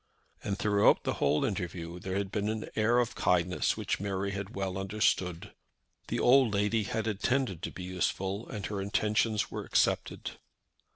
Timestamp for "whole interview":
1.21-1.99